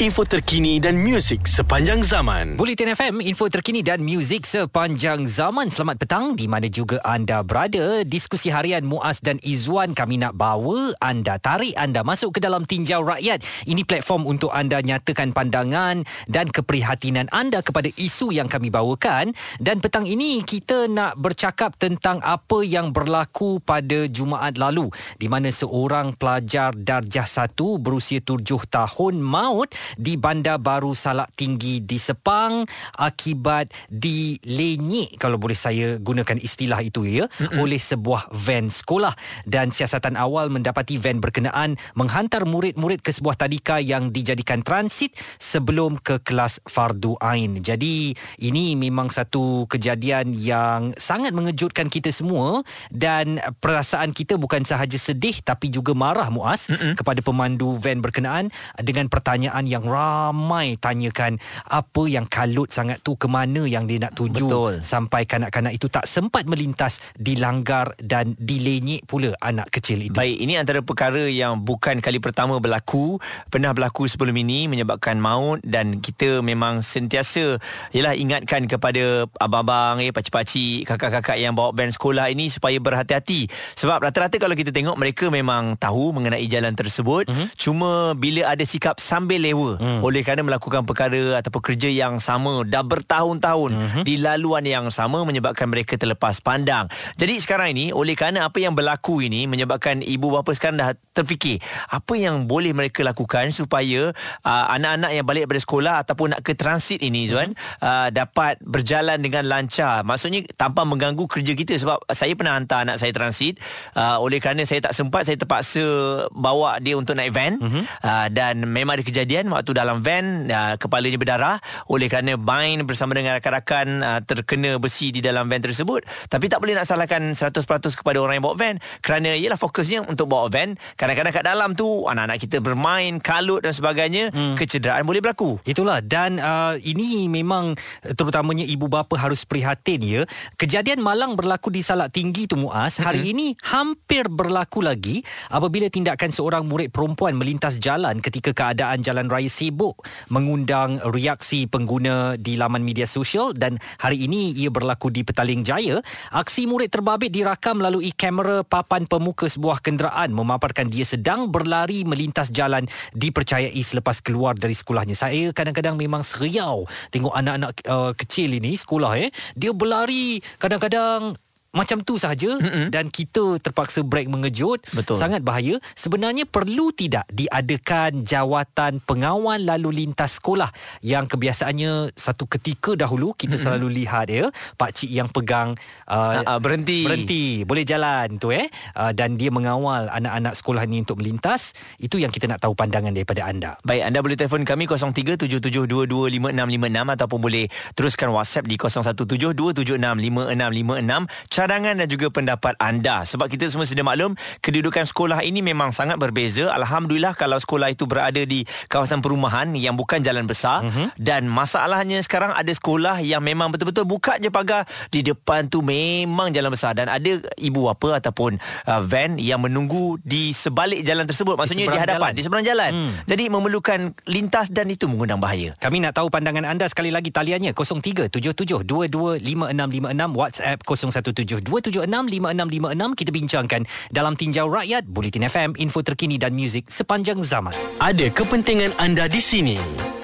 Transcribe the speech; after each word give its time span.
info 0.00 0.24
terkini 0.24 0.80
dan 0.80 0.96
muzik 0.96 1.44
sepanjang 1.44 2.00
zaman. 2.00 2.56
Bulletin 2.56 2.96
FM, 2.96 3.20
info 3.20 3.52
terkini 3.52 3.84
dan 3.84 4.00
muzik 4.00 4.48
sepanjang 4.48 5.28
zaman. 5.28 5.68
Selamat 5.68 6.00
petang 6.00 6.32
di 6.32 6.48
mana 6.48 6.64
juga 6.72 6.96
anda 7.04 7.44
berada. 7.44 8.00
Diskusi 8.00 8.48
harian 8.48 8.88
Muaz 8.88 9.20
dan 9.20 9.36
Izwan 9.44 9.92
kami 9.92 10.16
nak 10.16 10.32
bawa 10.38 10.96
anda, 11.02 11.36
tarik 11.36 11.76
anda 11.76 12.00
masuk 12.00 12.38
ke 12.38 12.40
dalam 12.40 12.64
tinjau 12.64 13.04
rakyat. 13.04 13.44
Ini 13.68 13.84
platform 13.84 14.24
untuk 14.24 14.48
anda 14.54 14.80
nyatakan 14.80 15.36
pandangan 15.36 16.08
dan 16.24 16.48
keprihatinan 16.48 17.28
anda 17.28 17.60
kepada 17.60 17.92
isu 17.92 18.32
yang 18.32 18.48
kami 18.48 18.72
bawakan. 18.72 19.36
Dan 19.60 19.84
petang 19.84 20.08
ini 20.08 20.40
kita 20.40 20.88
nak 20.88 21.20
bercakap 21.20 21.76
tentang 21.76 22.24
apa 22.24 22.64
yang 22.64 22.96
berlaku 22.96 23.60
pada 23.60 24.08
Jumaat 24.08 24.56
lalu 24.56 24.88
di 25.20 25.28
mana 25.28 25.52
seorang 25.52 26.16
pelajar 26.16 26.72
darjah 26.72 27.28
satu 27.28 27.76
berusia 27.76 28.24
tujuh 28.24 28.64
tahun 28.70 29.20
maut 29.20 29.81
di 29.98 30.16
Bandar 30.16 30.58
Baru 30.58 30.92
Salak 30.92 31.34
Tinggi 31.34 31.82
di 31.82 31.98
Sepang 31.98 32.64
akibat 32.98 33.70
dilenyek 33.88 35.16
kalau 35.18 35.36
boleh 35.36 35.56
saya 35.56 35.96
gunakan 35.98 36.38
istilah 36.38 36.80
itu 36.82 37.04
ya 37.06 37.26
mm-hmm. 37.26 37.58
oleh 37.60 37.80
sebuah 37.80 38.32
van 38.32 38.68
sekolah 38.68 39.14
dan 39.46 39.70
siasatan 39.74 40.14
awal 40.18 40.48
mendapati 40.48 40.96
van 40.98 41.18
berkenaan 41.18 41.76
menghantar 41.94 42.44
murid-murid 42.48 43.00
ke 43.02 43.10
sebuah 43.14 43.38
tadika 43.38 43.78
yang 43.78 44.10
dijadikan 44.10 44.60
transit 44.62 45.14
sebelum 45.38 45.98
ke 46.00 46.22
kelas 46.22 46.62
fardu 46.66 47.18
ain. 47.20 47.58
Jadi 47.60 48.14
ini 48.42 48.74
memang 48.74 49.08
satu 49.12 49.68
kejadian 49.68 50.34
yang 50.36 50.96
sangat 50.96 51.34
mengejutkan 51.34 51.90
kita 51.90 52.10
semua 52.10 52.62
dan 52.90 53.38
perasaan 53.60 54.14
kita 54.14 54.36
bukan 54.36 54.64
sahaja 54.66 54.96
sedih 54.96 55.38
tapi 55.42 55.68
juga 55.68 55.92
marah 55.92 56.28
muas 56.28 56.68
mm-hmm. 56.68 56.94
kepada 56.98 57.20
pemandu 57.24 57.74
van 57.78 57.98
berkenaan 58.00 58.46
dengan 58.80 59.06
pertanyaan 59.06 59.64
yang 59.72 59.84
ramai 59.88 60.76
tanyakan 60.76 61.40
apa 61.68 62.02
yang 62.04 62.28
kalut 62.28 62.68
sangat 62.68 63.00
tu 63.00 63.16
ke 63.16 63.24
mana 63.24 63.64
yang 63.64 63.88
dia 63.88 64.04
nak 64.04 64.12
tuju 64.12 64.46
Betul. 64.48 64.74
sampai 64.84 65.24
kanak-kanak 65.24 65.72
itu 65.72 65.88
tak 65.88 66.04
sempat 66.04 66.44
melintas 66.44 67.00
dilanggar 67.16 67.96
dan 67.96 68.36
dilenyek 68.36 69.08
pula 69.08 69.32
anak 69.40 69.72
kecil 69.72 70.02
itu. 70.02 70.12
Baik, 70.12 70.36
ini 70.36 70.60
antara 70.60 70.82
perkara 70.82 71.24
yang 71.30 71.62
bukan 71.62 72.02
kali 72.02 72.18
pertama 72.18 72.58
berlaku, 72.58 73.16
pernah 73.48 73.70
berlaku 73.70 74.10
sebelum 74.10 74.34
ini 74.34 74.66
menyebabkan 74.66 75.16
maut 75.22 75.62
dan 75.62 76.02
kita 76.02 76.42
memang 76.42 76.82
sentiasa 76.82 77.62
ialah 77.94 78.18
ingatkan 78.18 78.66
kepada 78.66 79.30
abang-abang, 79.38 80.02
eh, 80.02 80.10
pakcik-pakcik, 80.10 80.90
kakak-kakak 80.90 81.38
yang 81.38 81.54
bawa 81.54 81.70
band 81.70 81.94
sekolah 81.94 82.28
ini 82.34 82.50
supaya 82.50 82.76
berhati-hati. 82.82 83.46
Sebab 83.78 84.02
rata-rata 84.02 84.36
kalau 84.42 84.58
kita 84.58 84.74
tengok 84.74 84.98
mereka 84.98 85.30
memang 85.30 85.78
tahu 85.78 86.10
mengenai 86.10 86.44
jalan 86.50 86.74
tersebut, 86.74 87.30
mm-hmm. 87.30 87.46
cuma 87.54 88.18
bila 88.18 88.50
ada 88.50 88.64
sikap 88.66 88.98
sambil 88.98 89.38
lewa 89.38 89.61
hmm. 89.78 90.00
oleh 90.02 90.20
kerana 90.26 90.42
melakukan 90.44 90.82
perkara 90.84 91.38
ataupun 91.40 91.62
kerja 91.72 91.88
yang 91.88 92.18
sama 92.18 92.66
dah 92.66 92.82
bertahun-tahun 92.82 93.70
hmm. 93.72 94.02
di 94.04 94.18
laluan 94.18 94.66
yang 94.66 94.90
sama 94.90 95.22
menyebabkan 95.22 95.70
mereka 95.70 95.94
terlepas 95.96 96.42
pandang. 96.42 96.90
Jadi 97.16 97.38
sekarang 97.38 97.74
ini 97.74 97.94
oleh 97.94 98.18
kerana 98.18 98.48
apa 98.48 98.58
yang 98.58 98.74
berlaku 98.74 99.22
ini 99.22 99.46
menyebabkan 99.46 100.02
ibu 100.02 100.32
bapa 100.32 100.50
sekarang 100.56 100.80
dah 100.80 100.96
terfikir 101.12 101.60
apa 101.92 102.14
yang 102.16 102.48
boleh 102.48 102.72
mereka 102.72 103.04
lakukan 103.04 103.52
supaya 103.52 104.10
uh, 104.42 104.66
anak-anak 104.72 105.10
yang 105.12 105.24
balik 105.28 105.44
daripada 105.44 105.62
sekolah 105.62 105.94
ataupun 106.02 106.26
nak 106.32 106.40
ke 106.40 106.56
transit 106.56 107.04
ini 107.04 107.28
Zuan 107.28 107.52
hmm. 107.52 107.84
uh, 107.84 108.08
dapat 108.08 108.56
berjalan 108.64 109.20
dengan 109.20 109.44
lancar. 109.44 110.02
Maksudnya 110.02 110.48
tanpa 110.56 110.88
mengganggu 110.88 111.28
kerja 111.28 111.52
kita 111.52 111.76
sebab 111.76 112.00
saya 112.10 112.32
pernah 112.32 112.56
hantar 112.56 112.88
anak 112.88 112.96
saya 112.96 113.12
transit 113.12 113.60
uh, 113.94 114.16
oleh 114.18 114.40
kerana 114.40 114.64
saya 114.64 114.88
tak 114.88 114.96
sempat 114.96 115.28
saya 115.28 115.36
terpaksa 115.36 115.84
bawa 116.32 116.80
dia 116.80 116.96
untuk 116.96 117.14
naik 117.14 117.32
van 117.36 117.60
hmm. 117.60 117.84
uh, 117.84 118.26
dan 118.32 118.64
memang 118.64 118.96
ada 118.96 119.04
kejadian 119.04 119.51
waktu 119.52 119.76
dalam 119.76 120.00
van 120.00 120.48
uh, 120.48 120.74
kepalanya 120.80 121.18
berdarah. 121.20 121.56
Oleh 121.92 122.08
kerana 122.08 122.40
bind 122.40 122.88
bersama 122.88 123.12
dengan 123.12 123.36
rakan-rakan 123.36 123.86
uh, 124.00 124.20
terkena 124.24 124.80
besi 124.80 125.12
di 125.12 125.20
dalam 125.20 125.46
van 125.46 125.60
tersebut. 125.60 126.04
Tapi 126.32 126.48
tak 126.48 126.64
boleh 126.64 126.74
nak 126.76 126.88
salahkan 126.88 127.36
100% 127.36 127.52
kepada 128.00 128.18
orang 128.18 128.40
yang 128.40 128.44
bawa 128.44 128.56
van. 128.56 128.76
Kerana 129.04 129.36
ialah 129.36 129.60
fokusnya 129.60 130.08
untuk 130.08 130.32
bawa 130.32 130.48
van. 130.48 130.74
Kadang-kadang 130.96 131.32
kat 131.32 131.44
dalam 131.44 131.70
tu 131.76 132.08
anak-anak 132.08 132.38
kita 132.40 132.64
bermain 132.64 133.20
kalut 133.20 133.62
dan 133.62 133.76
sebagainya 133.76 134.32
hmm. 134.32 134.56
kecederaan 134.56 135.04
boleh 135.04 135.20
berlaku. 135.20 135.60
Itulah. 135.68 136.00
Dan 136.00 136.40
uh, 136.40 136.74
ini 136.80 137.28
memang 137.28 137.76
terutamanya 138.16 138.64
ibu 138.64 138.88
bapa 138.88 139.14
harus 139.20 139.44
prihatin 139.44 140.00
ya. 140.02 140.22
Kejadian 140.56 141.04
malang 141.04 141.36
berlaku 141.36 141.70
di 141.70 141.84
Salak 141.84 142.14
Tinggi 142.14 142.46
tu 142.46 142.56
Muaz. 142.58 142.98
Hari 143.02 143.22
hmm. 143.22 143.32
ini 143.32 143.46
hampir 143.68 144.30
berlaku 144.30 144.84
lagi 144.84 145.22
apabila 145.50 145.88
tindakan 145.90 146.30
seorang 146.30 146.64
murid 146.66 146.94
perempuan 146.94 147.34
melintas 147.34 147.82
jalan 147.82 148.22
ketika 148.22 148.54
keadaan 148.54 149.02
jalan 149.02 149.26
raya 149.26 149.41
sibuk 149.46 150.02
mengundang 150.28 150.98
reaksi 151.08 151.70
pengguna 151.70 152.34
di 152.36 152.58
laman 152.58 152.82
media 152.82 153.06
sosial 153.08 153.54
dan 153.54 153.78
hari 153.98 154.26
ini 154.26 154.52
ia 154.54 154.68
berlaku 154.68 155.08
di 155.08 155.22
Petaling 155.22 155.62
Jaya. 155.62 156.02
Aksi 156.34 156.66
murid 156.66 156.90
terbabit 156.90 157.32
dirakam 157.32 157.78
melalui 157.80 158.10
kamera 158.12 158.66
papan 158.66 159.06
pemuka 159.06 159.46
sebuah 159.46 159.80
kenderaan 159.80 160.34
memaparkan 160.34 160.90
dia 160.90 161.06
sedang 161.06 161.48
berlari 161.48 162.02
melintas 162.02 162.52
jalan 162.52 162.84
dipercayai 163.16 163.78
selepas 163.82 164.20
keluar 164.20 164.58
dari 164.58 164.74
sekolahnya. 164.76 165.14
Saya 165.14 165.50
kadang-kadang 165.54 165.94
memang 165.94 166.20
seriau 166.26 166.84
tengok 167.14 167.32
anak-anak 167.32 167.72
uh, 167.86 168.12
kecil 168.18 168.52
ini 168.52 168.74
sekolah 168.74 169.12
eh 169.18 169.30
dia 169.54 169.70
berlari 169.70 170.42
kadang-kadang 170.58 171.34
macam 171.72 172.04
tu 172.04 172.20
saja 172.20 172.60
mm-hmm. 172.60 172.92
dan 172.92 173.08
kita 173.08 173.56
terpaksa 173.58 174.04
break 174.04 174.28
mengejut. 174.28 174.84
Betul. 174.92 175.16
sangat 175.16 175.40
bahaya. 175.40 175.80
Sebenarnya 175.96 176.44
perlu 176.44 176.92
tidak 176.92 177.24
diadakan 177.32 178.28
jawatan 178.28 179.00
pengawal 179.00 179.64
lalu 179.64 180.04
lintas 180.04 180.36
sekolah? 180.36 180.68
Yang 181.00 181.36
kebiasaannya 181.36 182.12
satu 182.12 182.44
ketika 182.44 182.92
dahulu 182.92 183.32
kita 183.32 183.56
mm-hmm. 183.56 183.64
selalu 183.64 183.88
lihat 184.04 184.28
ya 184.28 184.52
pak 184.76 184.92
cik 184.92 185.10
yang 185.10 185.32
pegang 185.32 185.72
uh, 186.12 186.44
uh, 186.44 186.60
berhenti. 186.60 187.08
berhenti. 187.08 187.64
Boleh 187.64 187.88
jalan 187.88 188.36
tu 188.36 188.52
eh. 188.52 188.68
Uh, 188.92 189.16
dan 189.16 189.40
dia 189.40 189.48
mengawal 189.48 190.12
anak-anak 190.12 190.52
sekolah 190.52 190.84
ni 190.84 191.00
untuk 191.00 191.24
melintas. 191.24 191.72
Itu 191.96 192.20
yang 192.20 192.28
kita 192.28 192.52
nak 192.52 192.60
tahu 192.60 192.76
pandangan 192.76 193.16
daripada 193.16 193.48
anda. 193.48 193.80
Baik 193.88 194.12
anda 194.12 194.20
boleh 194.20 194.36
telefon 194.36 194.68
kami 194.68 194.84
0377225656 194.84 197.16
ataupun 197.16 197.38
boleh 197.40 197.64
teruskan 197.96 198.28
WhatsApp 198.36 198.68
di 198.68 198.76
0172765656 198.76 201.61
cadangan 201.62 201.94
dan 201.94 202.10
juga 202.10 202.26
pendapat 202.34 202.74
anda. 202.82 203.22
Sebab 203.22 203.46
kita 203.46 203.70
semua 203.70 203.86
sudah 203.86 204.02
maklum 204.02 204.34
kedudukan 204.58 205.06
sekolah 205.06 205.46
ini 205.46 205.62
memang 205.62 205.94
sangat 205.94 206.18
berbeza. 206.18 206.74
Alhamdulillah 206.74 207.38
kalau 207.38 207.62
sekolah 207.62 207.94
itu 207.94 208.10
berada 208.10 208.42
di 208.42 208.66
kawasan 208.90 209.22
perumahan 209.22 209.70
yang 209.78 209.94
bukan 209.94 210.18
jalan 210.26 210.42
besar. 210.44 210.74
Uh-huh. 210.82 211.14
dan 211.20 211.46
masalahnya 211.46 212.18
sekarang 212.24 212.56
ada 212.56 212.72
sekolah 212.72 213.20
yang 213.22 213.44
memang 213.44 213.70
betul-betul 213.70 214.02
buka 214.02 214.34
je 214.42 214.50
pagar. 214.50 214.82
Di 215.14 215.22
depan 215.22 215.70
tu 215.70 215.86
memang 215.86 216.50
jalan 216.50 216.74
besar. 216.74 216.98
Dan 216.98 217.06
ada 217.06 217.38
ibu 217.60 217.86
apa 217.86 218.18
ataupun 218.18 218.58
uh, 218.90 219.00
van 219.06 219.38
yang 219.38 219.62
menunggu 219.62 220.18
di 220.26 220.50
sebalik 220.50 221.06
jalan 221.06 221.22
tersebut. 221.28 221.54
Maksudnya 221.54 221.86
di, 221.86 221.94
di 221.94 222.00
hadapan 222.00 222.34
jalan. 222.34 222.34
di 222.34 222.42
seberang 222.42 222.66
jalan. 222.66 222.90
Hmm. 222.92 223.12
jadi 223.28 223.44
memerlukan 223.52 224.16
lintas 224.26 224.72
dan 224.72 224.88
itu 224.90 225.06
mengundang 225.06 225.38
bahaya. 225.38 225.76
Kami 225.78 226.02
nak 226.02 226.18
tahu 226.18 226.32
pandangan 226.32 226.66
anda 226.66 226.88
sekali 226.88 227.12
lagi. 227.14 227.30
Taliannya 227.30 227.76
0377225656 227.76 230.32
WhatsApp 230.32 230.80
017 230.82 231.51
0277265656 231.60 233.18
kita 233.18 233.30
bincangkan 233.34 233.82
dalam 234.08 234.32
tinjau 234.38 234.70
rakyat 234.72 235.04
Bulletin 235.04 235.44
FM 235.50 235.70
info 235.76 236.00
terkini 236.00 236.40
dan 236.40 236.56
muzik 236.56 236.88
sepanjang 236.88 237.44
zaman. 237.44 237.74
Ada 238.00 238.32
kepentingan 238.32 238.96
anda 238.96 239.28
di 239.28 239.42
sini 239.42 239.76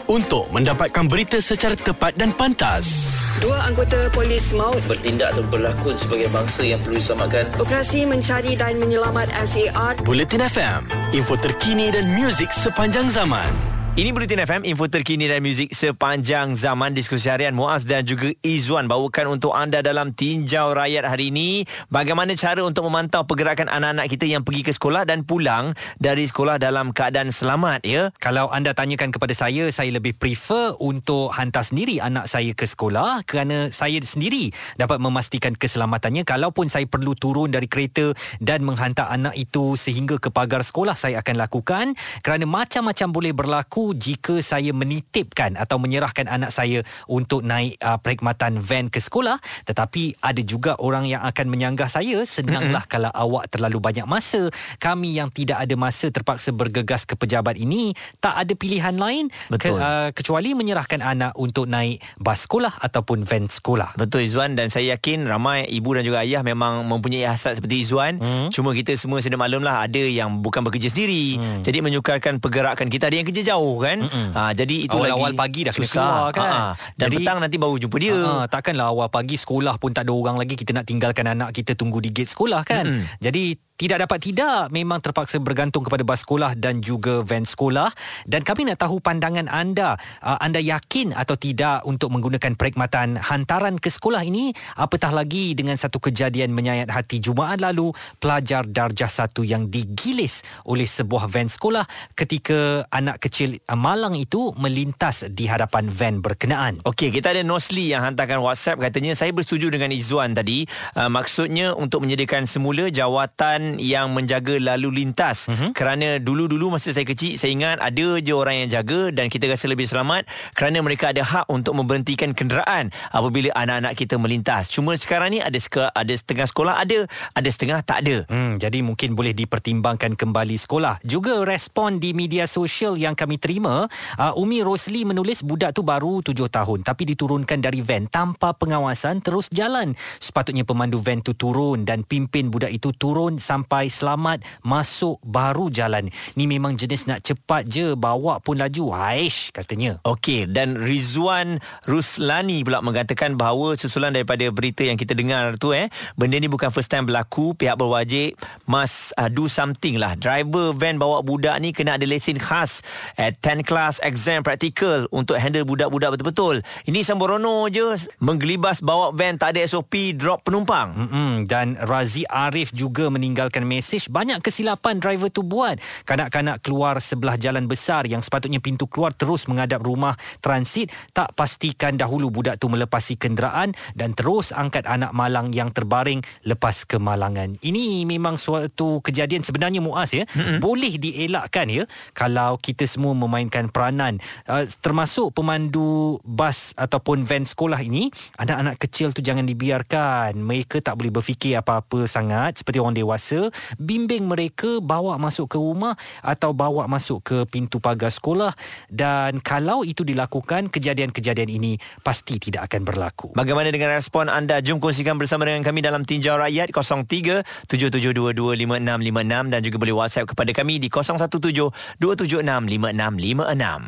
untuk 0.08 0.48
mendapatkan 0.50 1.04
berita 1.04 1.38
secara 1.38 1.76
tepat 1.76 2.16
dan 2.16 2.32
pantas. 2.32 3.12
Dua 3.38 3.68
anggota 3.68 4.08
polis 4.10 4.50
maut 4.56 4.80
bertindak 4.88 5.36
atau 5.36 5.44
berlakon 5.46 5.94
sebagai 5.94 6.26
bangsa 6.32 6.64
yang 6.64 6.80
perlu 6.82 6.98
diselamatkan. 6.98 7.46
Operasi 7.60 8.08
mencari 8.08 8.58
dan 8.58 8.80
menyelamat 8.80 9.30
SAR. 9.46 9.94
Bulletin 10.02 10.42
FM, 10.42 10.80
info 11.14 11.38
terkini 11.38 11.92
dan 11.92 12.08
muzik 12.18 12.50
sepanjang 12.50 13.06
zaman. 13.12 13.77
Ini 13.94 14.12
Bulletin 14.12 14.44
FM, 14.44 14.62
info 14.68 14.84
terkini 14.90 15.30
dan 15.30 15.40
muzik 15.40 15.72
sepanjang 15.72 16.52
zaman 16.52 16.92
diskusi 16.92 17.32
harian 17.32 17.56
Muaz 17.56 17.88
dan 17.88 18.04
juga 18.04 18.28
Izzuan 18.44 18.84
bawakan 18.84 19.40
untuk 19.40 19.56
anda 19.56 19.80
dalam 19.80 20.12
tinjau 20.12 20.76
rakyat 20.76 21.08
hari 21.08 21.32
ini. 21.32 21.64
Bagaimana 21.88 22.36
cara 22.36 22.60
untuk 22.66 22.84
memantau 22.84 23.24
pergerakan 23.24 23.70
anak-anak 23.70 24.10
kita 24.10 24.28
yang 24.28 24.44
pergi 24.44 24.68
ke 24.68 24.72
sekolah 24.76 25.06
dan 25.08 25.24
pulang 25.24 25.72
dari 25.96 26.28
sekolah 26.28 26.60
dalam 26.60 26.92
keadaan 26.92 27.32
selamat 27.32 27.86
ya. 27.86 28.10
Kalau 28.20 28.50
anda 28.50 28.76
tanyakan 28.76 29.14
kepada 29.14 29.32
saya, 29.32 29.70
saya 29.72 29.94
lebih 29.94 30.18
prefer 30.18 30.76
untuk 30.82 31.32
hantar 31.32 31.64
sendiri 31.64 32.02
anak 32.02 32.28
saya 32.28 32.52
ke 32.52 32.66
sekolah 32.66 33.22
kerana 33.24 33.70
saya 33.70 34.02
sendiri 34.04 34.50
dapat 34.76 34.98
memastikan 35.00 35.54
keselamatannya. 35.54 36.26
Kalaupun 36.26 36.66
saya 36.66 36.84
perlu 36.84 37.14
turun 37.14 37.54
dari 37.54 37.70
kereta 37.70 38.10
dan 38.42 38.66
menghantar 38.66 39.08
anak 39.14 39.38
itu 39.38 39.78
sehingga 39.78 40.18
ke 40.18 40.34
pagar 40.34 40.66
sekolah, 40.66 40.98
saya 40.98 41.22
akan 41.22 41.36
lakukan 41.38 41.86
kerana 42.26 42.42
macam-macam 42.42 43.08
boleh 43.14 43.30
berlaku 43.30 43.87
jika 43.96 44.40
saya 44.40 44.72
menitipkan 44.72 45.56
atau 45.56 45.76
menyerahkan 45.80 46.28
anak 46.28 46.50
saya 46.50 46.82
untuk 47.06 47.44
naik 47.44 47.76
uh, 47.80 48.00
perkhidmatan 48.00 48.60
van 48.60 48.88
ke 48.88 49.00
sekolah 49.00 49.38
tetapi 49.68 50.16
ada 50.24 50.42
juga 50.44 50.76
orang 50.80 51.04
yang 51.04 51.22
akan 51.24 51.46
menyanggah 51.52 51.90
saya 51.92 52.24
senanglah 52.24 52.84
mm-hmm. 52.84 52.92
kalau 52.92 53.10
awak 53.12 53.52
terlalu 53.52 53.78
banyak 53.82 54.06
masa. 54.08 54.48
Kami 54.80 55.18
yang 55.18 55.28
tidak 55.28 55.60
ada 55.64 55.74
masa 55.76 56.08
terpaksa 56.08 56.54
bergegas 56.54 57.04
ke 57.04 57.14
pejabat 57.18 57.60
ini 57.60 57.92
tak 58.22 58.34
ada 58.34 58.52
pilihan 58.56 58.96
lain 58.96 59.28
ke, 59.52 59.68
uh, 59.68 60.10
kecuali 60.16 60.56
menyerahkan 60.56 61.04
anak 61.04 61.36
untuk 61.36 61.68
naik 61.68 62.00
bas 62.16 62.48
sekolah 62.48 62.80
ataupun 62.80 63.28
van 63.28 63.44
sekolah. 63.50 63.92
Betul 64.00 64.24
Izzuan. 64.24 64.56
Dan 64.56 64.72
saya 64.72 64.96
yakin 64.96 65.28
ramai 65.28 65.68
ibu 65.68 65.92
dan 65.92 66.02
juga 66.06 66.24
ayah 66.24 66.40
memang 66.40 66.88
mempunyai 66.88 67.28
hasrat 67.28 67.60
seperti 67.60 67.84
Izzuan. 67.84 68.16
Hmm. 68.18 68.48
cuma 68.48 68.72
kita 68.72 68.96
semua 68.96 69.20
sedia 69.20 69.36
maklumlah 69.36 69.84
ada 69.84 70.02
yang 70.02 70.40
bukan 70.40 70.64
bekerja 70.64 70.88
sendiri. 70.88 71.36
Hmm. 71.36 71.60
jadi 71.60 71.84
menyukarkan 71.84 72.40
pergerakan 72.40 72.88
kita 72.88 73.12
ada 73.12 73.16
yang 73.20 73.26
kerja 73.28 73.54
jauh 73.54 73.67
kan? 73.76 73.98
Hmm. 74.08 74.30
ha, 74.32 74.50
jadi 74.56 74.88
itu 74.88 74.96
awal-awal 74.96 75.36
pagi 75.36 75.68
dah 75.68 75.72
kena 75.76 75.88
keluar 75.88 76.30
kan? 76.32 76.48
Ha, 76.48 76.58
dan 76.96 77.08
jadi, 77.12 77.16
petang 77.20 77.38
nanti 77.44 77.56
baru 77.60 77.76
jumpa 77.76 77.96
dia. 78.00 78.16
Ha, 78.16 78.48
takkanlah 78.48 78.88
awal 78.88 79.08
pagi 79.12 79.36
sekolah 79.36 79.76
pun 79.76 79.92
tak 79.92 80.08
ada 80.08 80.12
orang 80.16 80.40
lagi 80.40 80.56
kita 80.56 80.72
nak 80.72 80.88
tinggalkan 80.88 81.28
anak 81.28 81.52
kita 81.52 81.76
tunggu 81.76 82.00
di 82.00 82.08
gate 82.08 82.32
sekolah 82.32 82.64
kan? 82.64 82.84
Hmm. 82.88 83.04
jadi 83.20 83.58
tidak 83.78 84.10
dapat 84.10 84.18
tidak 84.18 84.74
memang 84.74 84.98
terpaksa 84.98 85.38
bergantung 85.38 85.86
kepada 85.86 86.02
bas 86.02 86.26
sekolah 86.26 86.58
dan 86.58 86.82
juga 86.82 87.22
van 87.22 87.46
sekolah. 87.46 87.94
Dan 88.26 88.42
kami 88.42 88.66
nak 88.66 88.82
tahu 88.82 88.98
pandangan 88.98 89.46
anda. 89.46 89.94
Uh, 90.18 90.34
anda 90.42 90.58
yakin 90.58 91.14
atau 91.14 91.38
tidak 91.38 91.86
untuk 91.86 92.10
menggunakan 92.10 92.58
perkhidmatan 92.58 93.22
hantaran 93.22 93.78
ke 93.78 93.86
sekolah 93.86 94.26
ini? 94.26 94.50
Apatah 94.74 95.14
lagi 95.14 95.54
dengan 95.54 95.78
satu 95.78 96.02
kejadian 96.02 96.50
menyayat 96.50 96.90
hati 96.90 97.22
Jumaat 97.22 97.62
lalu 97.62 97.94
pelajar 98.18 98.66
darjah 98.66 99.06
satu 99.06 99.46
yang 99.46 99.70
digilis 99.70 100.42
oleh 100.66 100.90
sebuah 100.90 101.30
van 101.30 101.46
sekolah 101.46 101.86
ketika 102.18 102.82
anak 102.90 103.22
kecil 103.22 103.57
malang 103.74 104.14
itu 104.14 104.54
melintas 104.56 105.26
di 105.30 105.48
hadapan 105.48 105.90
van 105.90 106.20
berkenaan. 106.22 106.80
Okey 106.86 107.10
kita 107.10 107.34
ada 107.34 107.42
Nosli 107.42 107.90
yang 107.90 108.06
hantarkan 108.06 108.40
WhatsApp. 108.40 108.78
Katanya 108.78 109.18
saya 109.18 109.34
bersetuju 109.34 109.74
dengan 109.74 109.90
Izzuan 109.92 110.32
tadi. 110.32 110.64
Uh, 110.94 111.10
maksudnya 111.10 111.74
untuk 111.74 112.04
menyediakan 112.06 112.46
semula 112.46 112.88
jawatan 112.88 113.80
yang 113.82 114.14
menjaga 114.14 114.60
lalu 114.60 115.04
lintas. 115.04 115.48
Uh-huh. 115.48 115.72
kerana 115.72 116.20
dulu-dulu 116.20 116.76
masa 116.76 116.92
saya 116.92 117.08
kecil 117.08 117.40
saya 117.40 117.54
ingat 117.54 117.80
ada 117.80 118.20
je 118.20 118.32
orang 118.36 118.66
yang 118.66 118.80
jaga 118.80 119.08
dan 119.10 119.32
kita 119.32 119.48
rasa 119.48 119.64
lebih 119.70 119.88
selamat 119.88 120.28
kerana 120.52 120.84
mereka 120.84 121.10
ada 121.10 121.24
hak 121.24 121.48
untuk 121.48 121.72
memberhentikan 121.78 122.36
kenderaan 122.36 122.92
apabila 123.10 123.48
anak-anak 123.56 123.96
kita 123.96 124.20
melintas. 124.20 124.68
Cuma 124.68 124.92
sekarang 124.98 125.32
ni 125.32 125.40
ada 125.40 125.56
seka, 125.56 125.88
ada 125.94 126.12
setengah 126.12 126.44
sekolah 126.44 126.74
ada 126.76 127.08
ada 127.32 127.48
setengah 127.48 127.80
tak 127.80 128.04
ada. 128.04 128.16
Hmm, 128.28 128.60
jadi 128.60 128.84
mungkin 128.84 129.16
boleh 129.16 129.32
dipertimbangkan 129.32 130.14
kembali 130.14 130.56
sekolah. 130.60 131.00
Juga 131.02 131.40
respon 131.42 131.96
di 131.96 132.12
media 132.12 132.44
sosial 132.44 133.00
yang 133.00 133.16
kami 133.16 133.40
terima 133.40 133.47
uh, 133.56 133.88
Umi 134.36 134.60
Rosli 134.60 135.08
menulis 135.08 135.40
budak 135.40 135.72
tu 135.72 135.80
baru 135.80 136.20
7 136.20 136.36
tahun 136.36 136.84
tapi 136.84 137.08
diturunkan 137.16 137.64
dari 137.64 137.80
van 137.80 138.04
tanpa 138.04 138.52
pengawasan 138.52 139.24
terus 139.24 139.48
jalan 139.48 139.96
sepatutnya 140.20 140.68
pemandu 140.68 141.00
van 141.00 141.24
tu 141.24 141.32
turun 141.32 141.88
dan 141.88 142.04
pimpin 142.04 142.52
budak 142.52 142.68
itu 142.68 142.92
turun 142.92 143.40
sampai 143.40 143.88
selamat 143.88 144.42
masuk 144.66 145.16
baru 145.24 145.70
jalan. 145.72 146.10
Ni 146.34 146.44
memang 146.44 146.74
jenis 146.74 147.06
nak 147.06 147.24
cepat 147.24 147.64
je 147.70 147.94
bawa 147.94 148.42
pun 148.42 148.58
laju. 148.58 148.92
Aish 148.92 149.54
katanya. 149.54 150.02
Okey 150.04 150.50
dan 150.50 150.74
Rizwan 150.74 151.62
Ruslani 151.86 152.66
pula 152.66 152.82
mengatakan 152.82 153.38
bahawa 153.38 153.78
susulan 153.78 154.10
daripada 154.10 154.44
berita 154.50 154.82
yang 154.82 154.98
kita 154.98 155.14
dengar 155.14 155.54
tu 155.56 155.70
eh 155.70 155.86
benda 156.18 156.34
ni 156.36 156.50
bukan 156.50 156.74
first 156.74 156.90
time 156.90 157.06
berlaku 157.06 157.54
pihak 157.54 157.78
berwajib 157.78 158.34
must 158.66 159.14
uh, 159.14 159.30
do 159.30 159.46
something 159.46 159.96
lah. 159.96 160.18
Driver 160.18 160.74
van 160.74 160.98
bawa 160.98 161.22
budak 161.22 161.54
ni 161.62 161.70
kena 161.70 161.94
ada 161.94 162.04
lesen 162.04 162.36
khas 162.36 162.82
at 163.14 163.37
10 163.40 163.64
class 163.64 163.98
exam 164.04 164.44
practical 164.44 165.08
untuk 165.08 165.40
handle 165.40 165.64
budak-budak 165.64 166.18
betul-betul. 166.18 166.60
Ini 166.84 167.00
sembrono 167.00 167.70
je 167.72 167.96
menggelibas 168.20 168.84
bawa 168.84 169.14
van 169.14 169.40
tak 169.40 169.56
ada 169.56 169.64
SOP 169.64 170.18
drop 170.18 170.44
penumpang. 170.44 170.90
Mm-mm. 170.98 171.46
dan 171.48 171.78
Razi 171.78 172.26
Arif 172.28 172.74
juga 172.74 173.08
meninggal 173.08 173.38
meninggalkan 173.38 173.62
mesej 173.62 174.10
banyak 174.10 174.42
kesilapan 174.42 174.98
driver 174.98 175.30
tu 175.30 175.46
buat 175.46 175.78
kanak-kanak 176.10 176.58
keluar 176.58 176.98
sebelah 176.98 177.38
jalan 177.38 177.70
besar 177.70 178.02
yang 178.08 178.18
sepatutnya 178.18 178.58
pintu 178.58 178.90
keluar 178.90 179.14
terus 179.14 179.46
menghadap 179.46 179.78
rumah 179.86 180.18
transit 180.42 180.90
tak 181.14 181.32
pastikan 181.38 181.94
dahulu 181.94 182.34
budak 182.34 182.58
tu 182.58 182.66
melepasi 182.66 183.14
kenderaan 183.14 183.78
dan 183.94 184.18
terus 184.18 184.50
angkat 184.50 184.90
anak 184.90 185.14
malang 185.14 185.54
yang 185.54 185.70
terbaring 185.70 186.18
lepas 186.42 186.82
kemalangan 186.82 187.54
ini 187.62 188.02
memang 188.02 188.34
suatu 188.34 188.98
kejadian 189.06 189.46
sebenarnya 189.46 189.78
muas 189.78 190.10
ya 190.10 190.26
mm-hmm. 190.26 190.58
boleh 190.58 190.98
dielakkan 190.98 191.70
ya 191.70 191.86
kalau 192.16 192.58
kita 192.58 192.90
semua 192.90 193.14
memainkan 193.28 193.68
peranan. 193.68 194.16
Uh, 194.48 194.64
termasuk 194.80 195.36
pemandu 195.36 196.16
bas 196.24 196.72
ataupun 196.80 197.28
van 197.28 197.44
sekolah 197.44 197.76
ini 197.84 198.08
anak-anak 198.40 198.80
kecil 198.80 199.12
tu 199.12 199.20
jangan 199.20 199.44
dibiarkan. 199.44 200.32
Mereka 200.40 200.80
tak 200.80 200.96
boleh 200.96 201.12
berfikir 201.12 201.60
apa-apa 201.60 202.08
sangat 202.08 202.64
seperti 202.64 202.80
orang 202.80 202.96
dewasa. 202.96 203.52
Bimbing 203.76 204.24
mereka 204.24 204.80
bawa 204.80 205.20
masuk 205.20 205.52
ke 205.52 205.58
rumah 205.60 205.92
atau 206.24 206.56
bawa 206.56 206.88
masuk 206.88 207.20
ke 207.20 207.36
pintu 207.44 207.76
pagar 207.84 208.08
sekolah. 208.08 208.56
Dan 208.88 209.44
kalau 209.44 209.84
itu 209.84 210.00
dilakukan 210.08 210.72
kejadian-kejadian 210.72 211.50
ini 211.52 211.76
pasti 212.00 212.40
tidak 212.40 212.72
akan 212.72 212.88
berlaku. 212.88 213.28
Bagaimana 213.36 213.68
dengan 213.68 213.92
respon 213.92 214.32
anda? 214.32 214.64
Jom 214.64 214.80
kongsikan 214.80 215.20
bersama 215.20 215.44
dengan 215.44 215.60
kami 215.60 215.84
dalam 215.84 216.06
Tinjau 216.08 216.40
Rakyat 216.40 216.72
03 216.72 217.44
77225656 217.68 219.52
dan 219.52 219.60
juga 219.60 219.76
boleh 219.76 219.94
WhatsApp 219.98 220.30
kepada 220.32 220.50
kami 220.54 220.80
di 220.80 220.88
017 220.88 221.98
276 221.98 222.40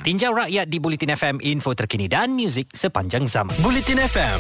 Tinjau 0.02 0.34
Rakyat 0.34 0.66
di 0.66 0.82
Bulletin 0.82 1.14
FM 1.14 1.36
info 1.40 1.72
terkini 1.72 2.10
dan 2.10 2.34
muzik 2.34 2.68
sepanjang 2.74 3.30
zaman. 3.30 3.54
Bulletin 3.62 4.02
FM 4.02 4.38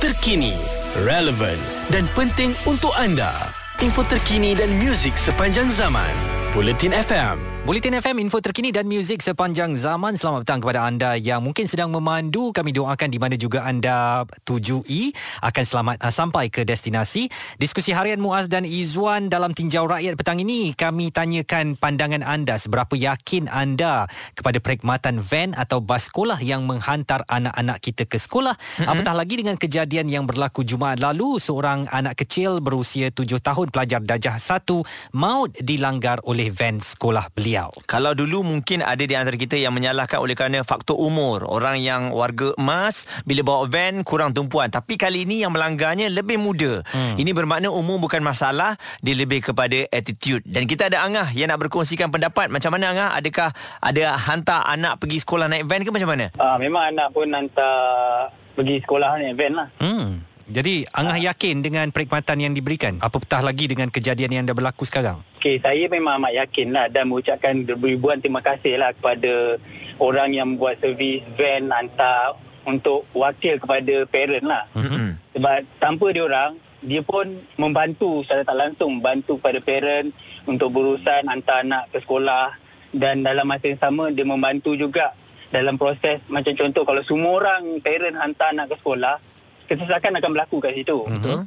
terkini, 0.00 0.56
relevant 1.04 1.60
dan 1.92 2.08
penting 2.16 2.56
untuk 2.64 2.90
anda 2.96 3.52
info 3.80 4.04
terkini 4.08 4.52
dan 4.52 4.76
muzik 4.76 5.16
sepanjang 5.16 5.68
zaman. 5.72 6.12
Bulletin 6.52 6.92
FM. 6.92 7.49
Bulletin 7.60 7.92
FM 7.92 8.24
info 8.24 8.40
terkini 8.40 8.72
dan 8.72 8.88
muzik 8.88 9.20
sepanjang 9.20 9.76
zaman. 9.76 10.16
Selamat 10.16 10.48
petang 10.48 10.64
kepada 10.64 10.80
anda 10.80 11.12
yang 11.20 11.44
mungkin 11.44 11.68
sedang 11.68 11.92
memandu. 11.92 12.56
Kami 12.56 12.72
doakan 12.72 13.12
di 13.12 13.20
mana 13.20 13.36
juga 13.36 13.68
anda 13.68 14.24
tujui 14.48 15.12
akan 15.44 15.64
selamat 15.68 15.96
uh, 16.00 16.08
sampai 16.08 16.48
ke 16.48 16.64
destinasi. 16.64 17.28
Diskusi 17.60 17.92
harian 17.92 18.16
Muaz 18.16 18.48
dan 18.48 18.64
Izwan 18.64 19.28
dalam 19.28 19.52
tinjau 19.52 19.84
rakyat 19.84 20.16
petang 20.16 20.40
ini 20.40 20.72
kami 20.72 21.12
tanyakan 21.12 21.76
pandangan 21.76 22.24
anda 22.24 22.56
seberapa 22.56 22.96
yakin 22.96 23.52
anda 23.52 24.08
kepada 24.32 24.56
perkhidmatan 24.56 25.20
van 25.20 25.52
atau 25.52 25.84
bas 25.84 26.08
sekolah 26.08 26.40
yang 26.40 26.64
menghantar 26.64 27.28
anak-anak 27.28 27.76
kita 27.84 28.08
ke 28.08 28.16
sekolah. 28.16 28.56
Mm-hmm. 28.56 28.88
Apatah 28.88 29.12
lagi 29.12 29.36
dengan 29.36 29.60
kejadian 29.60 30.08
yang 30.08 30.24
berlaku 30.24 30.64
Jumaat 30.64 30.96
lalu 30.96 31.36
seorang 31.36 31.92
anak 31.92 32.24
kecil 32.24 32.64
berusia 32.64 33.12
7 33.12 33.36
tahun 33.36 33.68
pelajar 33.68 34.00
darjah 34.00 34.40
1 34.40 35.12
maut 35.12 35.52
dilanggar 35.60 36.24
oleh 36.24 36.48
van 36.48 36.80
sekolah 36.80 37.28
beliau 37.36 37.49
beliau. 37.50 37.74
Kalau 37.90 38.14
dulu 38.14 38.46
mungkin 38.46 38.86
ada 38.86 39.02
di 39.02 39.18
antara 39.18 39.34
kita 39.34 39.58
yang 39.58 39.74
menyalahkan 39.74 40.22
oleh 40.22 40.38
kerana 40.38 40.62
faktor 40.62 40.94
umur. 40.94 41.42
Orang 41.50 41.82
yang 41.82 42.14
warga 42.14 42.54
emas 42.54 43.10
bila 43.26 43.42
bawa 43.42 43.66
van 43.66 44.06
kurang 44.06 44.30
tumpuan. 44.30 44.70
Tapi 44.70 44.94
kali 44.94 45.26
ini 45.26 45.42
yang 45.42 45.50
melanggarnya 45.50 46.06
lebih 46.06 46.38
muda. 46.38 46.86
Hmm. 46.94 47.18
Ini 47.18 47.34
bermakna 47.34 47.74
umur 47.74 47.98
bukan 47.98 48.22
masalah. 48.22 48.78
Dia 49.02 49.18
lebih 49.18 49.42
kepada 49.42 49.82
attitude. 49.90 50.46
Dan 50.46 50.70
kita 50.70 50.86
ada 50.86 51.02
Angah 51.02 51.34
yang 51.34 51.50
nak 51.50 51.58
berkongsikan 51.66 52.14
pendapat. 52.14 52.54
Macam 52.54 52.70
mana 52.70 52.94
Angah? 52.94 53.10
Adakah 53.18 53.50
ada 53.82 54.04
hantar 54.14 54.62
anak 54.70 55.02
pergi 55.02 55.18
sekolah 55.18 55.50
naik 55.50 55.66
van 55.66 55.82
ke 55.82 55.90
macam 55.90 56.14
mana? 56.14 56.30
Uh, 56.38 56.54
memang 56.62 56.94
anak 56.94 57.10
pun 57.10 57.26
hantar 57.34 58.30
pergi 58.54 58.78
sekolah 58.86 59.18
naik 59.18 59.34
van 59.34 59.52
lah. 59.58 59.68
Hmm. 59.82 60.29
Jadi 60.50 60.82
Angah 60.90 61.14
yakin 61.14 61.62
dengan 61.62 61.94
perkhidmatan 61.94 62.42
yang 62.42 62.52
diberikan? 62.58 62.98
Apa 62.98 63.22
petah 63.22 63.38
lagi 63.38 63.70
dengan 63.70 63.86
kejadian 63.86 64.34
yang 64.34 64.44
dah 64.50 64.56
berlaku 64.58 64.82
sekarang? 64.82 65.22
Okey, 65.38 65.62
saya 65.62 65.86
memang 65.86 66.18
amat 66.18 66.42
yakin 66.42 66.74
lah 66.74 66.90
dan 66.90 67.06
mengucapkan 67.06 67.62
ribuan 67.62 68.18
terima 68.18 68.42
kasih 68.42 68.82
lah 68.82 68.90
kepada 68.90 69.62
orang 70.02 70.34
yang 70.34 70.58
buat 70.58 70.74
servis 70.82 71.22
van 71.38 71.70
hantar 71.70 72.34
untuk 72.66 73.06
wakil 73.14 73.62
kepada 73.62 73.94
parent 74.10 74.42
lah. 74.42 74.66
Mm-hmm. 74.74 75.38
Sebab 75.38 75.56
tanpa 75.78 76.06
dia 76.10 76.26
orang, 76.26 76.58
dia 76.82 77.02
pun 77.06 77.46
membantu 77.54 78.26
secara 78.26 78.42
tak 78.42 78.58
langsung 78.58 78.98
membantu 78.98 79.38
kepada 79.38 79.62
parent 79.62 80.10
untuk 80.50 80.74
berurusan 80.74 81.30
hantar 81.30 81.62
anak 81.62 81.94
ke 81.94 82.02
sekolah 82.02 82.58
dan 82.90 83.22
dalam 83.22 83.46
masa 83.46 83.70
yang 83.70 83.78
sama 83.78 84.10
dia 84.10 84.26
membantu 84.26 84.74
juga 84.74 85.14
dalam 85.54 85.78
proses 85.78 86.18
macam 86.26 86.58
contoh 86.58 86.82
kalau 86.82 87.02
semua 87.06 87.38
orang 87.38 87.78
parent 87.84 88.18
hantar 88.18 88.50
anak 88.50 88.74
ke 88.74 88.76
sekolah 88.82 89.22
kesesakan 89.70 90.18
akan 90.18 90.30
berlaku 90.34 90.58
kat 90.58 90.74
situ. 90.74 91.06
Betul. 91.06 91.46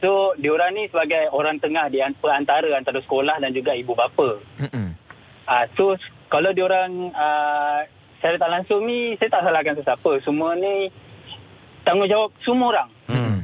So, 0.00 0.32
diorang 0.40 0.72
ni 0.72 0.88
sebagai 0.88 1.28
orang 1.28 1.60
tengah 1.60 1.92
di 1.92 2.00
antara 2.00 2.72
antara 2.72 3.04
sekolah 3.04 3.36
dan 3.36 3.52
juga 3.52 3.76
ibu 3.76 3.92
bapa. 3.92 4.40
Hmm. 4.56 4.96
Uh, 5.44 5.64
so, 5.76 5.92
kalau 6.32 6.56
diorang 6.56 7.12
uh, 7.12 7.84
secara 8.16 8.40
tak 8.40 8.50
langsung 8.50 8.88
ni, 8.88 9.12
saya 9.20 9.28
tak 9.28 9.44
salahkan 9.44 9.76
sesiapa. 9.76 10.12
Semua 10.24 10.56
ni 10.56 10.88
tanggungjawab 11.84 12.32
semua 12.40 12.66
orang. 12.72 12.90
Hmm. 13.12 13.38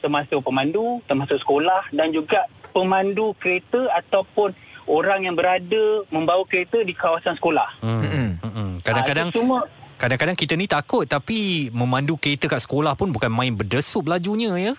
Termasuk 0.00 0.40
pemandu, 0.40 1.04
termasuk 1.04 1.36
sekolah 1.44 1.92
dan 1.92 2.08
juga 2.08 2.48
pemandu 2.72 3.36
kereta 3.36 3.92
ataupun 4.00 4.56
orang 4.88 5.28
yang 5.28 5.36
berada 5.36 6.08
membawa 6.08 6.48
kereta 6.48 6.80
di 6.80 6.96
kawasan 6.96 7.36
sekolah. 7.36 7.68
Hmm. 7.84 8.40
Hmm. 8.40 8.80
Kadang-kadang 8.80 9.28
semua 9.28 9.68
kadang-kadang 9.98 10.36
kita 10.36 10.54
ni 10.54 10.66
takut 10.68 11.04
tapi 11.08 11.68
memandu 11.70 12.18
kereta 12.18 12.46
kat 12.50 12.62
sekolah 12.62 12.94
pun 12.94 13.10
bukan 13.10 13.30
main 13.30 13.54
berdesup 13.54 14.06
lajunya 14.06 14.54
ya. 14.56 14.72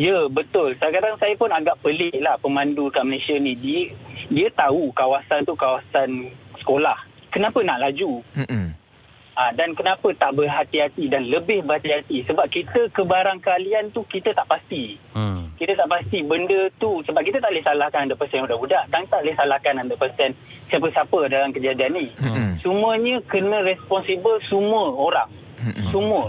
Ya 0.00 0.24
betul. 0.32 0.80
Kadang-kadang 0.80 1.20
saya 1.20 1.34
pun 1.36 1.52
agak 1.52 1.76
pelik 1.84 2.16
lah 2.24 2.40
pemandu 2.40 2.88
kat 2.88 3.04
Malaysia 3.04 3.36
ni. 3.36 3.52
Dia, 3.52 3.92
dia 4.32 4.48
tahu 4.48 4.88
kawasan 4.96 5.44
tu 5.44 5.52
kawasan 5.52 6.32
sekolah. 6.56 6.96
Kenapa 7.28 7.60
nak 7.60 7.84
laju? 7.84 8.24
Mm-mm. 8.32 8.79
Ha, 9.40 9.56
dan 9.56 9.72
kenapa 9.72 10.12
tak 10.20 10.36
berhati-hati 10.36 11.08
dan 11.08 11.24
lebih 11.24 11.64
berhati-hati? 11.64 12.28
Sebab 12.28 12.44
kita 12.52 12.92
kebarangkalian 12.92 13.88
tu 13.88 14.04
kita 14.04 14.36
tak 14.36 14.44
pasti. 14.44 15.00
Hmm. 15.16 15.48
Kita 15.56 15.80
tak 15.80 15.88
pasti 15.88 16.20
benda 16.20 16.68
tu 16.76 17.00
sebab 17.08 17.24
kita 17.24 17.40
tak 17.40 17.48
boleh 17.48 17.64
salahkan 17.64 18.04
100% 18.12 18.44
budak-budak 18.44 18.84
dan 18.92 19.08
tak 19.08 19.24
boleh 19.24 19.36
salahkan 19.40 19.72
100% 19.80 20.36
siapa-siapa 20.68 21.18
dalam 21.32 21.56
kejadian 21.56 21.90
ni. 21.96 22.12
Mm-mm. 22.20 22.60
Semuanya 22.60 23.16
kena 23.24 23.64
responsible 23.64 24.36
semua 24.44 24.92
orang. 24.92 25.32
Mm-mm. 25.56 25.88
Semua. 25.88 26.28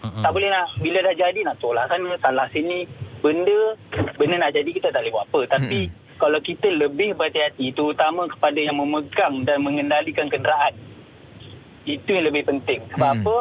Mm-mm. 0.00 0.22
Tak 0.24 0.30
boleh 0.32 0.48
nak 0.48 0.66
bila 0.80 0.98
dah 1.04 1.12
jadi 1.12 1.40
nak 1.44 1.60
tolak 1.60 1.92
sana 1.92 2.10
salah 2.24 2.48
sini 2.56 2.88
benda 3.20 3.76
benda 4.16 4.48
nak 4.48 4.56
jadi 4.56 4.70
kita 4.72 4.88
tak 4.96 5.04
boleh 5.04 5.12
buat 5.12 5.24
apa 5.28 5.40
tapi 5.60 5.92
kalau 6.16 6.40
kita 6.40 6.72
lebih 6.72 7.12
berhati-hati 7.20 7.76
terutama 7.76 8.24
kepada 8.24 8.56
yang 8.56 8.80
memegang 8.80 9.44
dan 9.44 9.60
mengendalikan 9.60 10.32
kenderaan 10.32 10.72
itu 11.86 12.10
yang 12.10 12.26
lebih 12.26 12.42
penting 12.44 12.82
sebab 12.90 13.14
Mm. 13.14 13.22
apa 13.22 13.36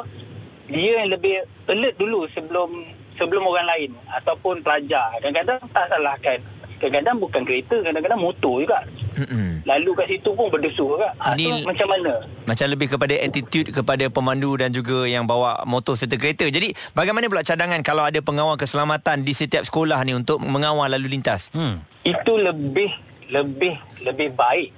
dia 0.66 0.92
yang 1.00 1.10
lebih 1.10 1.34
alert 1.66 1.96
dulu 1.96 2.25
sebelum 2.32 2.70
sebelum 3.16 3.44
orang 3.44 3.68
lain 3.68 3.92
ataupun 4.12 4.62
pelajar 4.62 5.14
kadang-kadang 5.14 5.60
tak 5.70 5.86
salahkan 5.88 6.40
kadang-kadang 6.75 7.18
bukan 7.18 7.42
kereta 7.42 7.75
kadang-kadang 7.82 8.20
motor 8.20 8.60
juga 8.60 8.80
Mm-mm. 9.16 9.64
lalu 9.64 9.90
kat 9.96 10.08
situ 10.12 10.30
pun 10.30 10.52
berdesur 10.52 10.94
juga 10.94 11.10
ha, 11.18 11.34
Ini- 11.34 11.64
so, 11.64 11.66
macam 11.66 11.88
mana 11.88 12.14
Macam 12.46 12.66
lebih 12.68 12.88
kepada 12.88 13.16
attitude 13.16 13.72
kepada 13.72 14.06
pemandu 14.08 14.54
dan 14.54 14.70
juga 14.70 15.08
yang 15.08 15.25
bawa 15.25 15.66
motor 15.66 15.98
serta 15.98 16.14
kereta. 16.14 16.46
Jadi 16.46 16.78
bagaimana 16.94 17.25
pula 17.25 17.42
cadangan 17.42 17.82
kalau 17.82 18.06
ada 18.06 18.22
pengawal 18.22 18.54
keselamatan 18.54 19.25
di 19.25 19.34
setiap 19.34 19.66
sekolah 19.66 19.98
ni 20.04 20.14
untuk 20.14 20.38
mengawal 20.38 20.86
lalu 20.86 21.10
lintas? 21.10 21.50
Hmm. 21.50 21.82
itu 22.06 22.38
lebih 22.38 22.94
lebih 23.34 23.74
lebih 24.04 24.30
baik 24.30 24.70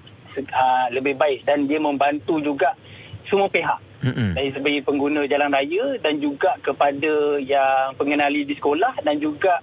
uh, 0.48 0.88
lebih 0.90 1.20
baik 1.20 1.44
dan 1.44 1.68
dia 1.68 1.76
membantu 1.78 2.40
juga 2.40 2.72
semua 3.27 3.48
pihak 3.51 3.79
Mm-mm. 4.03 4.34
dari 4.34 4.50
segi 4.53 4.79
pengguna 4.84 5.27
jalan 5.27 5.51
raya 5.51 5.86
dan 6.00 6.19
juga 6.22 6.55
kepada 6.63 7.38
yang 7.41 7.93
pengenali 7.96 8.48
di 8.48 8.55
sekolah 8.55 9.00
dan 9.03 9.19
juga 9.19 9.60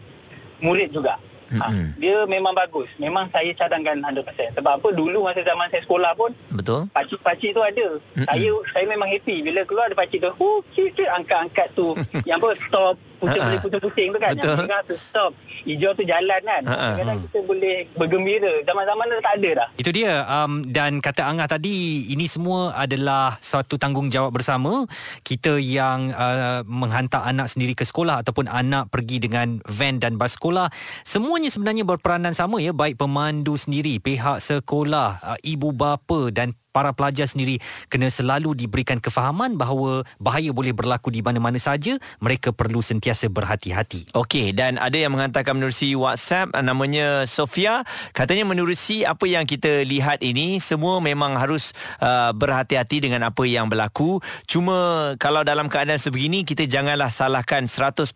murid 0.62 0.90
juga. 0.94 1.16
Ha, 1.54 1.70
Mm-mm. 1.70 1.88
dia 2.00 2.24
memang 2.26 2.56
bagus. 2.56 2.88
Memang 2.98 3.28
saya 3.30 3.52
cadangkan 3.54 4.00
100%. 4.00 4.58
Sebab 4.58 4.72
apa 4.80 4.88
dulu 4.90 5.28
masa 5.28 5.44
zaman 5.44 5.68
saya 5.70 5.84
sekolah 5.86 6.12
pun 6.16 6.32
Betul? 6.50 6.88
pakcik-pakcik 6.90 7.54
tu 7.54 7.62
ada. 7.62 7.88
Mm-mm. 8.16 8.26
Saya 8.26 8.50
saya 8.74 8.84
memang 8.88 9.06
happy 9.06 9.44
bila 9.44 9.62
keluar 9.62 9.86
ada 9.86 9.96
pakcik 9.96 10.24
tu. 10.24 10.32
Oh, 10.40 10.64
cik, 10.74 10.98
angkat-angkat 11.04 11.68
tu. 11.76 11.94
yang 12.28 12.42
apa 12.42 12.56
stop 12.64 12.96
boleh 13.28 13.58
putar-puting 13.60 14.08
tu 14.12 14.18
kan. 14.20 14.32
Betul. 14.36 14.48
Yang 14.50 14.60
merah 14.68 14.80
tu 14.84 14.94
stop. 14.98 15.32
Hijau 15.64 15.90
tu 15.96 16.02
jalan 16.04 16.40
kan. 16.44 16.62
Kadang-kadang 16.64 17.18
kita 17.28 17.38
boleh 17.44 17.76
bergembira. 17.96 18.52
Zaman-zaman 18.66 19.04
tu 19.08 19.14
tak 19.24 19.34
ada 19.40 19.50
dah. 19.64 19.68
Itu 19.80 19.90
dia 19.94 20.12
um, 20.28 20.52
dan 20.68 20.98
kata 21.00 21.22
Angah 21.24 21.48
tadi 21.48 22.08
ini 22.10 22.26
semua 22.28 22.74
adalah 22.76 23.36
satu 23.40 23.80
tanggungjawab 23.80 24.34
bersama 24.34 24.84
kita 25.22 25.56
yang 25.56 26.12
uh, 26.12 26.60
menghantar 26.66 27.24
anak 27.24 27.48
sendiri 27.50 27.72
ke 27.78 27.86
sekolah 27.86 28.24
ataupun 28.24 28.50
anak 28.50 28.90
pergi 28.90 29.22
dengan 29.22 29.62
van 29.64 30.02
dan 30.02 30.18
bas 30.18 30.34
sekolah 30.34 30.68
semuanya 31.06 31.48
sebenarnya 31.52 31.86
berperanan 31.86 32.34
sama 32.34 32.58
ya 32.58 32.74
baik 32.74 32.98
pemandu 32.98 33.54
sendiri 33.54 34.02
pihak 34.02 34.42
sekolah 34.42 35.22
uh, 35.22 35.38
ibu 35.46 35.70
bapa 35.70 36.34
dan 36.34 36.56
para 36.74 36.90
pelajar 36.90 37.30
sendiri 37.30 37.62
kena 37.86 38.10
selalu 38.10 38.58
diberikan 38.58 38.98
kefahaman 38.98 39.54
bahawa 39.54 40.02
bahaya 40.18 40.50
boleh 40.50 40.74
berlaku 40.74 41.14
di 41.14 41.22
mana-mana 41.22 41.62
saja 41.62 41.94
mereka 42.18 42.50
perlu 42.50 42.82
sentiasa 42.82 43.30
berhati-hati. 43.30 44.10
Okey 44.10 44.50
dan 44.50 44.82
ada 44.82 44.98
yang 44.98 45.14
menghantarkan 45.14 45.54
menerusi 45.54 45.94
WhatsApp 45.94 46.50
uh, 46.50 46.64
namanya 46.66 47.22
Sofia. 47.30 47.86
Katanya 48.10 48.42
menerusi 48.42 49.06
apa 49.06 49.30
yang 49.30 49.46
kita 49.46 49.86
lihat 49.86 50.18
ini 50.26 50.58
semua 50.58 50.98
memang 50.98 51.38
harus 51.38 51.70
uh, 52.02 52.34
berhati-hati 52.34 53.06
dengan 53.06 53.30
apa 53.30 53.46
yang 53.46 53.70
berlaku. 53.70 54.18
Cuma 54.50 55.12
kalau 55.22 55.46
dalam 55.46 55.70
keadaan 55.70 56.02
sebegini 56.02 56.42
kita 56.42 56.66
janganlah 56.66 57.14
salahkan 57.14 57.70
100% 57.70 58.10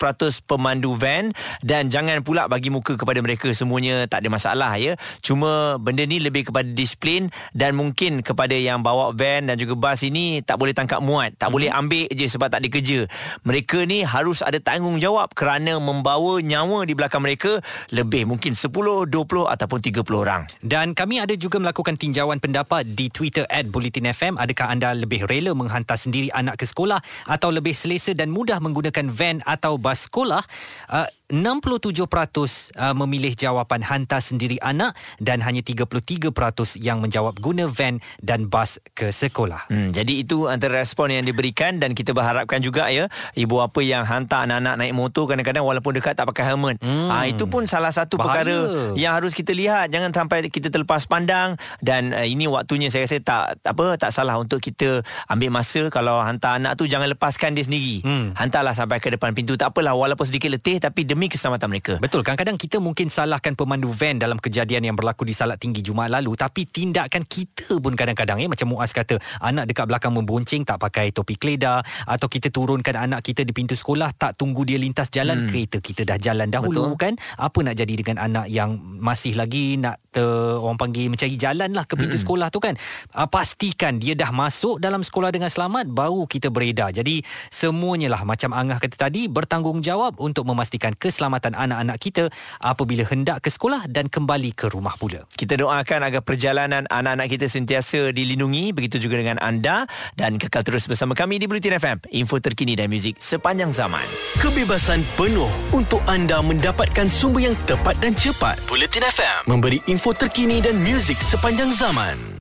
pemandu 0.51 0.99
van 0.99 1.31
dan 1.63 1.93
jangan 1.93 2.27
pula 2.27 2.51
bagi 2.51 2.75
muka 2.75 2.99
kepada 2.99 3.23
mereka. 3.23 3.55
Semuanya 3.55 4.09
tak 4.11 4.27
ada 4.27 4.29
masalah 4.35 4.73
ya. 4.81 4.99
Cuma 5.23 5.79
benda 5.79 6.03
ni 6.09 6.19
lebih 6.19 6.51
kepada 6.51 6.67
disiplin 6.67 7.29
dan 7.53 7.77
mungkin 7.77 8.25
kepada 8.25 8.48
yang 8.57 8.81
bawa 8.81 9.13
van 9.13 9.53
dan 9.53 9.61
juga 9.61 9.77
bas 9.77 10.01
ini 10.01 10.41
tak 10.41 10.57
boleh 10.57 10.73
tangkap 10.73 11.05
muat 11.05 11.37
tak 11.37 11.53
boleh 11.53 11.69
ambil 11.69 12.09
je 12.09 12.25
sebab 12.25 12.49
tak 12.49 12.65
ada 12.65 12.69
kerja 12.73 13.05
mereka 13.45 13.85
ni 13.85 14.07
harus 14.07 14.41
ada 14.41 14.57
tanggungjawab 14.63 15.33
kerana 15.37 15.77
membawa 15.83 16.39
nyawa 16.41 16.85
di 16.85 16.95
belakang 16.95 17.25
mereka 17.25 17.61
lebih 17.93 18.29
mungkin 18.29 18.53
10, 18.53 19.09
20 19.09 19.49
ataupun 19.49 19.79
30 19.81 20.05
orang. 20.13 20.43
Dan 20.61 20.93
kami 20.93 21.23
ada 21.23 21.33
juga 21.35 21.57
melakukan 21.57 21.97
tinjauan 21.97 22.39
pendapat 22.39 22.85
di 22.85 23.09
Twitter 23.09 23.49
at 23.49 23.69
Bulletin 23.69 24.11
FM. 24.11 24.35
Adakah 24.37 24.73
anda 24.73 24.93
lebih 24.93 25.25
rela 25.25 25.57
menghantar 25.57 25.97
sendiri 25.97 26.29
anak 26.33 26.61
ke 26.61 26.65
sekolah 26.69 27.01
atau 27.25 27.49
lebih 27.49 27.73
selesa 27.73 28.13
dan 28.13 28.29
mudah 28.29 28.61
menggunakan 28.61 29.09
van 29.09 29.41
atau 29.49 29.81
bas 29.81 30.07
sekolah? 30.07 30.43
Uh, 30.89 31.09
67% 31.29 32.09
uh, 32.09 32.97
memilih 32.97 33.37
jawapan 33.37 33.85
hantar 33.85 34.25
sendiri 34.25 34.57
anak 34.65 34.97
dan 35.21 35.45
hanya 35.45 35.61
33% 35.61 36.33
yang 36.81 37.05
menjawab 37.05 37.37
guna 37.37 37.69
van 37.69 38.01
dan 38.25 38.49
bas 38.49 38.81
ke 38.97 39.13
sekolah. 39.13 39.69
Hmm, 39.69 39.93
jadi 39.93 40.25
itu 40.25 40.49
antara 40.49 40.81
respon 40.81 41.13
yang 41.13 41.29
diberikan 41.29 41.77
dan 41.77 41.93
kita 41.93 42.17
berharapkan 42.17 42.65
juga 42.65 42.89
ya 42.89 43.13
ibu 43.37 43.61
apa 43.61 43.85
yang 43.85 44.09
hantar 44.09 44.49
anak-anak 44.49 44.75
naik 44.81 44.95
motor 44.97 45.29
kadang-kadang 45.29 45.69
walaupun 45.69 46.01
dekat 46.01 46.17
tak 46.17 46.25
pakai 46.33 46.49
helmet. 46.49 46.81
Hmm. 46.81 47.13
Ah 47.13 47.29
itu 47.29 47.45
pun 47.45 47.69
salah 47.69 47.93
satu 47.93 48.17
Bahaya. 48.17 48.33
perkara 48.33 48.59
yang 48.97 49.13
harus 49.13 49.37
kita 49.37 49.53
lihat 49.53 49.93
jangan 49.93 50.17
sampai 50.17 50.49
kita 50.49 50.73
terlepas 50.73 51.05
pandang 51.05 51.61
dan 51.85 52.17
uh, 52.17 52.25
ini 52.25 52.49
waktunya 52.49 52.89
saya 52.89 53.05
rasa 53.05 53.21
tak 53.21 53.61
apa 53.69 54.01
tak 54.01 54.17
salah 54.17 54.41
untuk 54.41 54.65
kita 54.65 55.05
ambil 55.29 55.61
masa 55.61 55.93
kalau 55.93 56.25
hantar 56.25 56.57
anak 56.57 56.81
tu 56.81 56.89
jangan 56.89 57.13
lepaskan 57.13 57.53
dia 57.53 57.69
sendiri. 57.69 58.01
Hmm. 58.01 58.33
Hantarlah 58.33 58.73
sampai 58.73 58.97
ke 58.97 59.13
depan 59.13 59.37
pintu 59.37 59.61
tak 59.61 59.77
apalah 59.77 59.93
walaupun 59.93 60.25
sedikit 60.25 60.57
letih 60.57 60.81
tapi 60.81 61.05
demi 61.05 61.18
keselamatan 61.27 61.67
mereka. 61.67 61.99
Betul, 61.99 62.23
kadang-kadang 62.23 62.55
kita 62.55 62.79
mungkin 62.79 63.11
salahkan 63.11 63.59
pemandu 63.59 63.91
van 63.91 64.23
dalam 64.23 64.39
kejadian 64.39 64.87
yang 64.87 64.95
berlaku 64.95 65.27
di 65.27 65.35
Salak 65.35 65.59
Tinggi 65.59 65.83
Jumaat 65.83 66.15
lalu 66.15 66.39
tapi 66.39 66.69
tindakan 66.69 67.25
kita 67.25 67.81
pun 67.83 67.97
kadang-kadang 67.97 68.39
ya 68.39 68.47
macam 68.47 68.75
Muaz 68.75 68.93
kata 68.93 69.17
anak 69.41 69.71
dekat 69.71 69.89
belakang 69.89 70.13
membonceng 70.13 70.63
tak 70.63 70.79
pakai 70.83 71.11
topi 71.11 71.41
keledar 71.41 71.81
atau 72.05 72.29
kita 72.29 72.53
turunkan 72.53 72.95
anak 72.95 73.25
kita 73.25 73.43
di 73.43 73.51
pintu 73.57 73.73
sekolah 73.73 74.13
tak 74.15 74.37
tunggu 74.37 74.67
dia 74.69 74.77
lintas 74.77 75.09
jalan 75.09 75.47
hmm. 75.47 75.49
kereta 75.49 75.79
kita 75.81 76.03
dah 76.05 76.19
jalan 76.21 76.53
dahulu 76.53 76.95
Betul. 76.95 77.01
kan 77.01 77.13
apa 77.41 77.59
nak 77.65 77.75
jadi 77.75 77.95
dengan 77.97 78.17
anak 78.21 78.47
yang 78.53 78.77
masih 78.79 79.39
lagi 79.39 79.81
nak 79.81 80.03
ter, 80.13 80.27
orang 80.59 80.77
panggil 80.77 81.09
mencari 81.09 81.39
jalan 81.39 81.71
lah 81.73 81.87
ke 81.87 81.95
pintu 81.97 82.19
hmm. 82.19 82.25
sekolah 82.27 82.49
tu 82.53 82.61
kan 82.61 82.75
uh, 83.15 83.29
pastikan 83.31 83.97
dia 83.97 84.19
dah 84.19 84.35
masuk 84.35 84.83
dalam 84.83 85.01
sekolah 85.01 85.33
dengan 85.33 85.49
selamat 85.49 85.89
baru 85.89 86.27
kita 86.27 86.51
beredar 86.51 86.91
jadi 86.91 87.23
semuanya 87.49 88.13
lah 88.13 88.27
macam 88.27 88.51
Angah 88.59 88.83
kata 88.83 89.09
tadi 89.09 89.31
bertanggungjawab 89.31 90.19
untuk 90.19 90.43
memastikan 90.51 90.93
keselamatan 91.09 91.57
anak-anak 91.57 91.97
kita 91.97 92.25
apabila 92.61 93.09
hendak 93.09 93.41
ke 93.41 93.49
sekolah 93.49 93.89
dan 93.89 94.13
kembali 94.13 94.53
ke 94.53 94.69
rumah 94.69 94.95
pula 95.01 95.25
Kita 95.33 95.57
doakan 95.57 96.05
agar 96.05 96.21
perjalanan 96.21 96.85
anak-anak 96.87 97.33
kita 97.33 97.49
sentiasa 97.49 98.13
dilindungi 98.13 98.77
begitu 98.77 99.01
juga 99.01 99.19
dengan 99.19 99.41
anda 99.41 99.89
dan 100.15 100.37
kekal 100.37 100.63
terus 100.63 100.85
bersama 100.85 101.17
kami 101.17 101.41
di 101.41 101.49
Bulletin 101.49 101.81
FM 101.81 101.99
info 102.13 102.37
terkini 102.39 102.77
dan 102.77 102.93
muzik 102.93 103.17
sepanjang 103.17 103.73
zaman. 103.73 104.05
Kebebasan 104.39 105.01
penuh 105.17 105.51
untuk 105.73 106.05
anda 106.05 106.45
mendapatkan 106.45 107.09
sumber 107.09 107.49
yang 107.49 107.57
tepat 107.65 107.97
dan 108.05 108.13
cepat. 108.13 108.61
Bulletin 108.69 109.09
FM 109.09 109.49
memberi 109.49 109.81
info 109.89 110.13
terkini 110.13 110.61
dan 110.61 110.77
muzik 110.85 111.19
sepanjang 111.19 111.73
zaman. 111.73 112.39